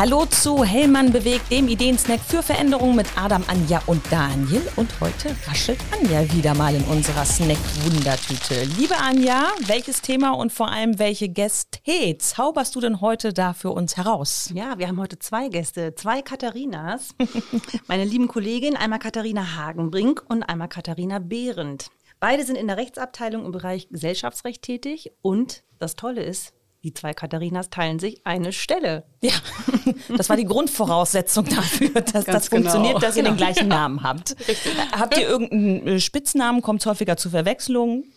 [0.00, 4.62] Hallo zu Hellmann bewegt, dem Ideensnack für Veränderungen mit Adam, Anja und Daniel.
[4.76, 8.64] Und heute raschelt Anja wieder mal in unserer Snack-Wundertüte.
[8.78, 13.72] Liebe Anja, welches Thema und vor allem welche Gäste zauberst du denn heute da für
[13.72, 14.50] uns heraus?
[14.54, 17.10] Ja, wir haben heute zwei Gäste, zwei Katharinas.
[17.86, 21.88] Meine lieben Kollegin, einmal Katharina Hagenbrink und einmal Katharina Behrendt.
[22.20, 27.12] Beide sind in der Rechtsabteilung im Bereich Gesellschaftsrecht tätig und das Tolle ist, die zwei
[27.12, 29.04] Katharinas teilen sich eine Stelle.
[29.20, 29.34] Ja,
[30.16, 33.06] das war die Grundvoraussetzung dafür, dass Ganz das funktioniert, genau.
[33.06, 34.36] dass ihr den gleichen Namen habt.
[34.48, 34.72] Richtig.
[34.92, 36.62] Habt ihr irgendeinen Spitznamen?
[36.62, 38.12] Kommt es häufiger zu Verwechslungen?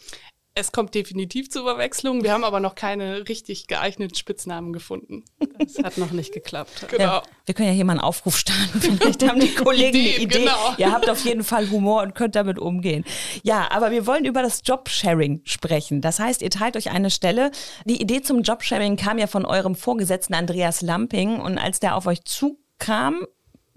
[0.56, 2.24] Es kommt definitiv zu Überwechslung.
[2.24, 5.26] Wir haben aber noch keine richtig geeigneten Spitznamen gefunden.
[5.58, 6.88] Das hat noch nicht geklappt.
[6.94, 7.04] Genau.
[7.06, 8.80] Ja, wir können ja hier mal einen Aufruf starten.
[8.82, 10.40] Vielleicht haben die Kollegen Ideen, eine Idee.
[10.40, 10.76] Genau.
[10.78, 13.04] Ihr habt auf jeden Fall Humor und könnt damit umgehen.
[13.42, 16.02] Ja, aber wir wollen über das Jobsharing sprechen.
[16.02, 17.50] Das heißt, ihr teilt euch eine Stelle.
[17.86, 21.40] Die Idee zum Jobsharing kam ja von eurem Vorgesetzten Andreas Lamping.
[21.40, 23.26] Und als der auf euch zukam,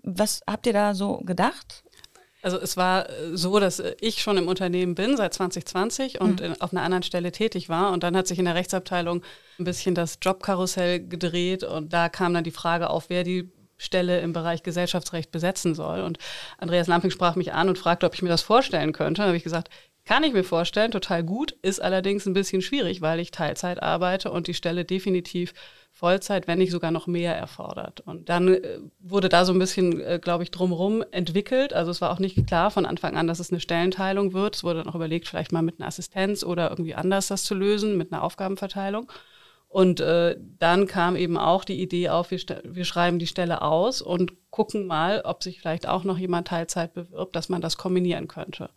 [0.03, 1.86] was habt ihr da so gedacht?
[2.47, 6.41] Also es war äh, so, dass äh, ich schon im Unternehmen bin seit 2020 und
[6.41, 6.55] mhm.
[6.61, 7.91] auf einer anderen Stelle tätig war.
[7.93, 9.25] Und dann hat sich in der Rechtsabteilung
[9.59, 14.21] ein bisschen das Jobkarussell gedreht und da kam dann die Frage auf, wer die Stelle
[14.21, 16.01] im Bereich Gesellschaftsrecht besetzen soll.
[16.01, 16.19] Und
[16.59, 19.23] Andreas Lamping sprach mich an und fragte, ob ich mir das vorstellen könnte.
[19.23, 19.71] Da habe ich gesagt,
[20.07, 24.31] kann ich mir vorstellen, total gut, ist allerdings ein bisschen schwierig, weil ich Teilzeit arbeite
[24.31, 25.53] und die Stelle definitiv
[25.91, 28.03] Vollzeit, wenn nicht sogar noch mehr erfordert.
[28.03, 31.73] Und dann äh, wurde da so ein bisschen, äh, glaube ich, drumherum entwickelt.
[31.73, 34.55] Also es war auch nicht klar von Anfang an, dass es eine Stellenteilung wird.
[34.55, 37.55] Es wurde dann auch überlegt, vielleicht mal mit einer Assistenz oder irgendwie anders das zu
[37.55, 39.11] lösen, mit einer Aufgabenverteilung.
[39.69, 44.01] Und äh, dann kam eben auch die Idee auf, wir, wir schreiben die Stelle aus
[44.01, 48.29] und gucken mal, ob sich vielleicht auch noch jemand Teilzeit bewirbt, dass man das kombinieren
[48.29, 48.71] könnte.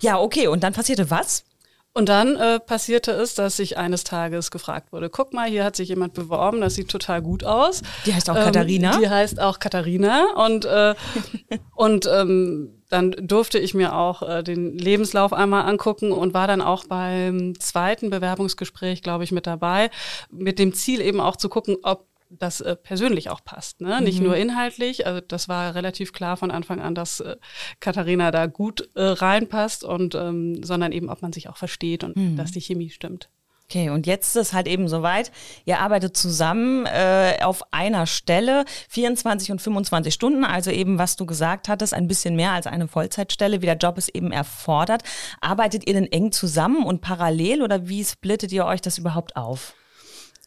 [0.00, 0.48] Ja, okay.
[0.48, 1.44] Und dann passierte was?
[1.92, 5.74] Und dann äh, passierte es, dass ich eines Tages gefragt wurde, guck mal, hier hat
[5.74, 7.82] sich jemand beworben, das sieht total gut aus.
[8.06, 8.96] Die heißt auch ähm, Katharina.
[8.98, 10.34] Die heißt auch Katharina.
[10.36, 10.94] Und, äh,
[11.74, 16.60] und ähm, dann durfte ich mir auch äh, den Lebenslauf einmal angucken und war dann
[16.60, 19.90] auch beim zweiten Bewerbungsgespräch, glaube ich, mit dabei,
[20.30, 24.00] mit dem Ziel eben auch zu gucken, ob das äh, persönlich auch passt, ne?
[24.00, 24.26] Nicht mhm.
[24.26, 25.06] nur inhaltlich.
[25.06, 27.36] Also das war relativ klar von Anfang an, dass äh,
[27.80, 32.16] Katharina da gut äh, reinpasst und ähm, sondern eben, ob man sich auch versteht und
[32.16, 32.36] mhm.
[32.36, 33.28] dass die Chemie stimmt.
[33.70, 35.30] Okay, und jetzt ist es halt eben soweit.
[35.64, 41.24] Ihr arbeitet zusammen äh, auf einer Stelle, 24 und 25 Stunden, also eben, was du
[41.24, 45.04] gesagt hattest, ein bisschen mehr als eine Vollzeitstelle, wie der Job es eben erfordert.
[45.40, 49.74] Arbeitet ihr denn eng zusammen und parallel oder wie splittet ihr euch das überhaupt auf?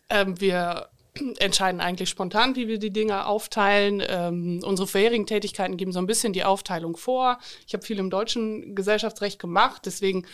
[0.10, 0.90] Ähm, wir
[1.38, 4.02] entscheiden eigentlich spontan, wie wir die Dinge aufteilen.
[4.08, 7.38] Ähm, unsere vorherigen Tätigkeiten geben so ein bisschen die Aufteilung vor.
[7.68, 10.26] Ich habe viel im deutschen Gesellschaftsrecht gemacht, deswegen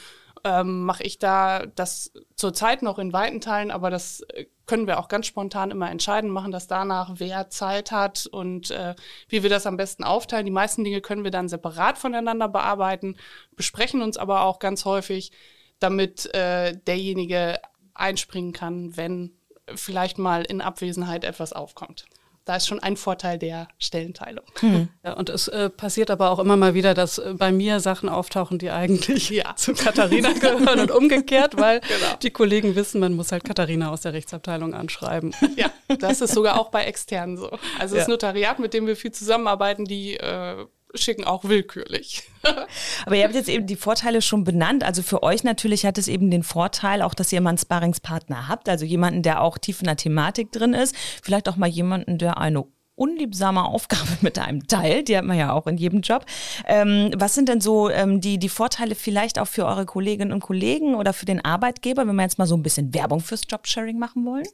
[0.43, 4.99] ähm, mache ich da das zurzeit noch in weiten Teilen, aber das äh, können wir
[4.99, 8.95] auch ganz spontan immer entscheiden, machen das danach, wer Zeit hat und äh,
[9.27, 10.45] wie wir das am besten aufteilen.
[10.45, 13.17] Die meisten Dinge können wir dann separat voneinander bearbeiten,
[13.55, 15.31] besprechen uns aber auch ganz häufig,
[15.79, 17.59] damit äh, derjenige
[17.93, 19.38] einspringen kann, wenn
[19.75, 22.05] vielleicht mal in Abwesenheit etwas aufkommt.
[22.49, 24.43] Da ist schon ein Vorteil der Stellenteilung.
[24.59, 24.89] Hm.
[25.03, 28.09] Ja, und es äh, passiert aber auch immer mal wieder, dass äh, bei mir Sachen
[28.09, 29.53] auftauchen, die eigentlich ja.
[29.55, 32.15] zu Katharina gehören und umgekehrt, weil genau.
[32.23, 35.35] die Kollegen wissen, man muss halt Katharina aus der Rechtsabteilung anschreiben.
[35.57, 35.69] Ja,
[35.99, 37.51] das ist sogar auch bei externen so.
[37.77, 38.01] Also ja.
[38.01, 42.23] das Notariat, mit dem wir viel zusammenarbeiten, die äh, schicken auch willkürlich.
[43.05, 44.83] Aber ihr habt jetzt eben die Vorteile schon benannt.
[44.83, 48.47] Also für euch natürlich hat es eben den Vorteil, auch dass ihr mal einen Sparringspartner
[48.47, 50.95] habt, also jemanden, der auch tief in der Thematik drin ist.
[51.21, 55.07] Vielleicht auch mal jemanden, der eine unliebsame Aufgabe mit einem teilt.
[55.07, 56.25] Die hat man ja auch in jedem Job.
[56.67, 60.41] Ähm, was sind denn so ähm, die, die Vorteile vielleicht auch für eure Kolleginnen und
[60.41, 63.97] Kollegen oder für den Arbeitgeber, wenn wir jetzt mal so ein bisschen Werbung fürs Jobsharing
[63.97, 64.47] machen wollen?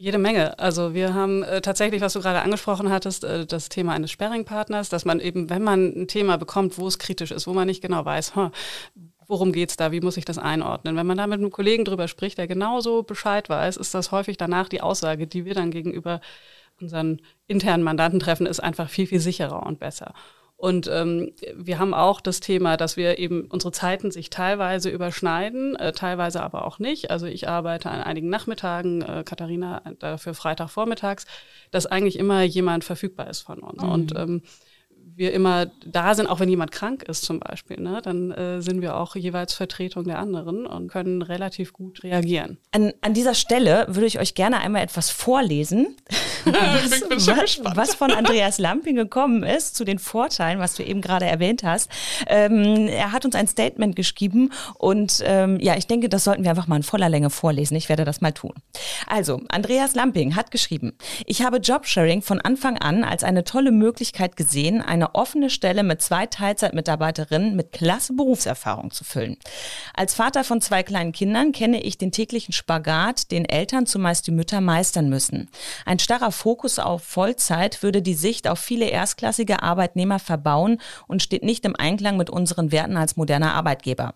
[0.00, 0.56] Jede Menge.
[0.60, 4.88] Also wir haben äh, tatsächlich, was du gerade angesprochen hattest, äh, das Thema eines Sparringpartners,
[4.88, 7.82] dass man eben, wenn man ein Thema bekommt, wo es kritisch ist, wo man nicht
[7.82, 8.50] genau weiß, huh,
[9.26, 10.94] worum geht's da, wie muss ich das einordnen.
[10.94, 14.36] Wenn man da mit einem Kollegen drüber spricht, der genauso Bescheid weiß, ist das häufig
[14.36, 16.20] danach die Aussage, die wir dann gegenüber
[16.80, 20.14] unseren internen Mandanten treffen, ist einfach viel, viel sicherer und besser.
[20.58, 25.76] Und ähm, wir haben auch das Thema, dass wir eben unsere Zeiten sich teilweise überschneiden,
[25.76, 27.12] äh, teilweise aber auch nicht.
[27.12, 31.26] Also ich arbeite an einigen Nachmittagen, äh, Katharina dafür Freitagvormittags,
[31.70, 33.80] dass eigentlich immer jemand verfügbar ist von uns.
[33.80, 33.88] Mhm.
[33.88, 34.42] Und ähm,
[35.18, 38.82] wir immer da sind, auch wenn jemand krank ist zum Beispiel, ne, dann äh, sind
[38.82, 42.58] wir auch jeweils Vertretung der anderen und können relativ gut reagieren.
[42.70, 45.96] An, an dieser Stelle würde ich euch gerne einmal etwas vorlesen.
[46.90, 47.76] was, bin schon gespannt.
[47.76, 51.90] was von Andreas Lamping gekommen ist zu den Vorteilen, was du eben gerade erwähnt hast.
[52.26, 56.50] Ähm, er hat uns ein Statement geschrieben und ähm, ja, ich denke, das sollten wir
[56.50, 57.76] einfach mal in voller Länge vorlesen.
[57.76, 58.52] Ich werde das mal tun.
[59.06, 60.92] Also, Andreas Lamping hat geschrieben,
[61.26, 66.02] ich habe Jobsharing von Anfang an als eine tolle Möglichkeit gesehen, eine offene Stelle mit
[66.02, 69.36] zwei Teilzeitmitarbeiterinnen mit klasse Berufserfahrung zu füllen.
[69.94, 74.32] Als Vater von zwei kleinen Kindern kenne ich den täglichen Spagat, den Eltern, zumeist die
[74.32, 75.48] Mütter, meistern müssen.
[75.84, 81.42] Ein starrer Fokus auf Vollzeit würde die Sicht auf viele erstklassige Arbeitnehmer verbauen und steht
[81.42, 84.14] nicht im Einklang mit unseren Werten als moderner Arbeitgeber.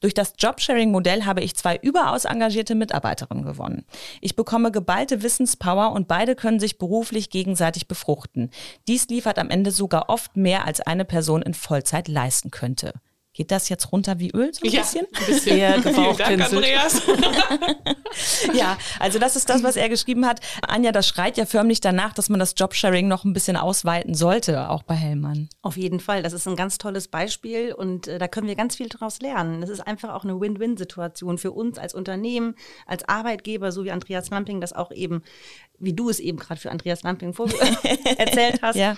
[0.00, 3.84] Durch das Jobsharing-Modell habe ich zwei überaus engagierte Mitarbeiterinnen gewonnen.
[4.20, 8.50] Ich bekomme geballte Wissenspower und beide können sich beruflich gegenseitig befruchten.
[8.86, 12.92] Dies liefert am Ende sogar oft mehr, als eine Person in Vollzeit leisten könnte.
[13.34, 15.06] Geht das jetzt runter wie Öl so ein ja, bisschen?
[15.12, 15.58] Ein bisschen.
[15.58, 17.02] Eher Vielen Dank, Andreas.
[18.54, 20.38] ja, also das ist das, was er geschrieben hat.
[20.62, 24.70] Anja, das schreit ja förmlich danach, dass man das Jobsharing noch ein bisschen ausweiten sollte,
[24.70, 25.48] auch bei Hellmann.
[25.62, 26.22] Auf jeden Fall.
[26.22, 29.60] Das ist ein ganz tolles Beispiel und äh, da können wir ganz viel daraus lernen.
[29.60, 32.54] Das ist einfach auch eine Win-Win-Situation für uns als Unternehmen,
[32.86, 35.24] als Arbeitgeber, so wie Andreas Lamping das auch eben,
[35.80, 37.34] wie du es eben gerade für Andreas Lamping
[38.16, 38.76] erzählt hast.
[38.76, 38.96] ja.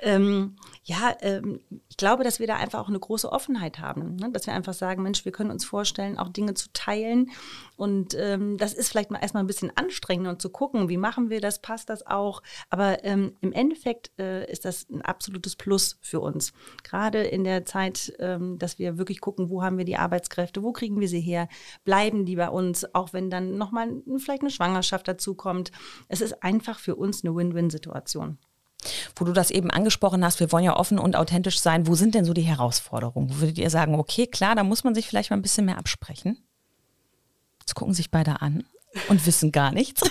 [0.00, 4.30] Ähm, ja, ähm, ich glaube, dass wir da einfach auch eine große Offenheit haben, ne?
[4.30, 7.30] dass wir einfach sagen, Mensch, wir können uns vorstellen, auch Dinge zu teilen.
[7.76, 11.30] Und ähm, das ist vielleicht mal erstmal ein bisschen anstrengend und zu gucken, wie machen
[11.30, 12.42] wir das, passt das auch.
[12.68, 16.52] Aber ähm, im Endeffekt äh, ist das ein absolutes Plus für uns.
[16.82, 20.72] Gerade in der Zeit, ähm, dass wir wirklich gucken, wo haben wir die Arbeitskräfte, wo
[20.72, 21.48] kriegen wir sie her,
[21.84, 25.72] bleiben die bei uns, auch wenn dann nochmal vielleicht eine Schwangerschaft dazu kommt.
[26.08, 28.36] Es ist einfach für uns eine Win-Win-Situation.
[29.16, 31.86] Wo du das eben angesprochen hast, wir wollen ja offen und authentisch sein.
[31.86, 33.30] Wo sind denn so die Herausforderungen?
[33.30, 35.78] Wo würdet ihr sagen, okay, klar, da muss man sich vielleicht mal ein bisschen mehr
[35.78, 36.38] absprechen?
[37.60, 38.64] Jetzt gucken sich beide an
[39.08, 40.02] und wissen gar nichts.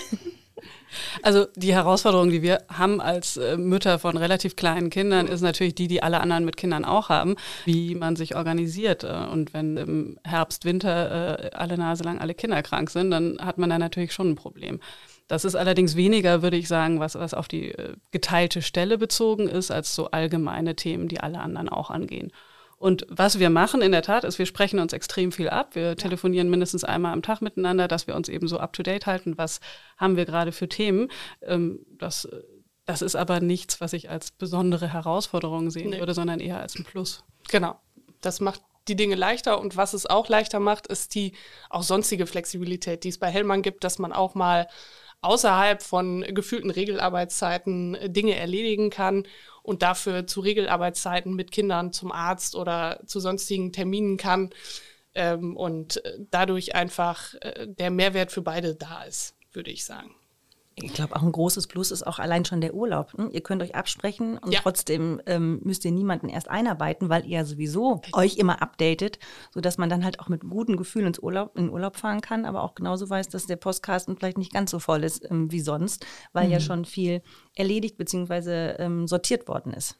[1.22, 5.74] Also die Herausforderung, die wir haben als äh, Mütter von relativ kleinen Kindern, ist natürlich
[5.74, 9.04] die, die alle anderen mit Kindern auch haben, wie man sich organisiert.
[9.04, 13.38] Äh, und wenn im Herbst, Winter äh, alle Nase lang alle Kinder krank sind, dann
[13.40, 14.80] hat man da natürlich schon ein Problem.
[15.26, 19.48] Das ist allerdings weniger, würde ich sagen, was, was auf die äh, geteilte Stelle bezogen
[19.48, 22.30] ist, als so allgemeine Themen, die alle anderen auch angehen.
[22.76, 25.74] Und was wir machen in der Tat ist, wir sprechen uns extrem viel ab.
[25.74, 29.38] Wir telefonieren mindestens einmal am Tag miteinander, dass wir uns eben so up-to-date halten.
[29.38, 29.60] Was
[29.96, 31.10] haben wir gerade für Themen?
[31.40, 32.28] Ähm, das,
[32.84, 35.98] das ist aber nichts, was ich als besondere Herausforderung sehen nee.
[35.98, 37.24] würde, sondern eher als ein Plus.
[37.48, 37.80] Genau.
[38.20, 41.32] Das macht die Dinge leichter und was es auch leichter macht, ist die
[41.70, 44.68] auch sonstige Flexibilität, die es bei Hellmann gibt, dass man auch mal
[45.24, 49.26] außerhalb von gefühlten Regelarbeitszeiten äh, Dinge erledigen kann
[49.62, 54.50] und dafür zu Regelarbeitszeiten mit Kindern zum Arzt oder zu sonstigen Terminen kann
[55.14, 60.14] ähm, und äh, dadurch einfach äh, der Mehrwert für beide da ist, würde ich sagen
[60.76, 63.16] ich glaube, auch ein großes Plus ist auch allein schon der Urlaub.
[63.16, 63.28] Ne?
[63.30, 64.60] Ihr könnt euch absprechen und ja.
[64.60, 69.18] trotzdem ähm, müsst ihr niemanden erst einarbeiten, weil ihr sowieso euch immer updatet,
[69.52, 72.62] sodass man dann halt auch mit gutem Gefühl ins Urlaub, in Urlaub fahren kann, aber
[72.62, 76.06] auch genauso weiß, dass der Postkasten vielleicht nicht ganz so voll ist ähm, wie sonst,
[76.32, 76.52] weil mhm.
[76.52, 77.22] ja schon viel
[77.54, 78.74] erledigt bzw.
[78.78, 79.96] Ähm, sortiert worden ist.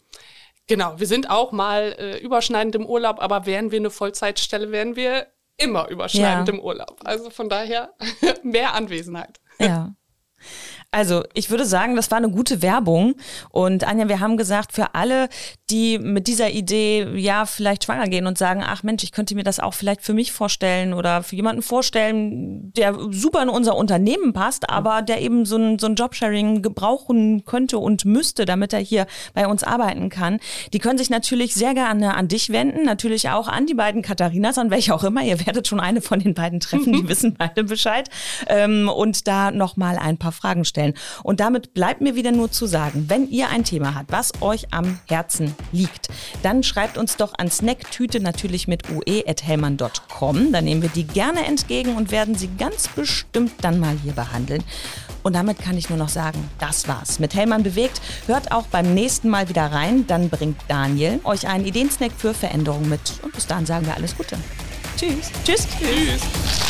[0.67, 4.97] Genau, wir sind auch mal äh, überschneidend im Urlaub, aber wären wir eine Vollzeitstelle, wären
[4.97, 6.55] wir immer überschneidend ja.
[6.55, 7.01] im Urlaub.
[7.05, 7.95] Also von daher
[8.43, 9.41] mehr Anwesenheit.
[9.61, 9.95] Ja.
[10.95, 13.17] Also ich würde sagen, das war eine gute Werbung.
[13.51, 15.29] Und Anja, wir haben gesagt, für alle,
[15.69, 19.43] die mit dieser Idee ja vielleicht schwanger gehen und sagen, ach Mensch, ich könnte mir
[19.43, 24.33] das auch vielleicht für mich vorstellen oder für jemanden vorstellen, der super in unser Unternehmen
[24.33, 28.79] passt, aber der eben so ein, so ein Jobsharing gebrauchen könnte und müsste, damit er
[28.79, 30.39] hier bei uns arbeiten kann.
[30.73, 34.59] Die können sich natürlich sehr gerne an dich wenden, natürlich auch an die beiden Katharinas,
[34.59, 35.25] an welche auch immer.
[35.25, 38.09] Ihr werdet schon eine von den beiden treffen, die wissen beide Bescheid.
[38.47, 40.95] Ähm, und da nochmal ein paar Fragen stellen stellen.
[41.23, 44.73] Und damit bleibt mir wieder nur zu sagen, wenn ihr ein Thema habt, was euch
[44.73, 46.09] am Herzen liegt,
[46.43, 50.53] dann schreibt uns doch an Snacktüte natürlich mit ue.hellmann.com.
[50.53, 54.63] Dann nehmen wir die gerne entgegen und werden sie ganz bestimmt dann mal hier behandeln.
[55.23, 57.19] Und damit kann ich nur noch sagen, das war's.
[57.19, 58.01] Mit Hellmann bewegt.
[58.27, 60.07] Hört auch beim nächsten Mal wieder rein.
[60.07, 63.01] Dann bringt Daniel euch einen Ideensnack für Veränderungen mit.
[63.23, 64.37] Und bis dahin sagen wir alles Gute.
[64.99, 65.31] Tschüss.
[65.45, 65.67] Tschüss.
[65.81, 66.64] Tschüss.